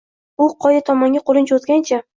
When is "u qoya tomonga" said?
0.45-1.25